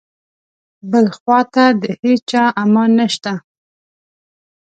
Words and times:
بل 0.91 1.05
خواته 1.17 1.65
د 1.81 1.83
هیچا 2.03 2.43
امان 2.63 2.91
نشته. 2.99 3.33